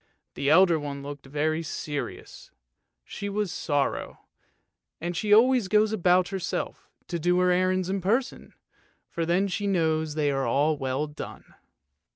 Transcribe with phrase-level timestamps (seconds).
[0.33, 2.49] The elder one looked very serious;
[3.03, 4.21] she was Sorrow,
[4.99, 8.55] and she always goes about herself, to do her errands in person,
[9.09, 11.53] for then she knows they are well done.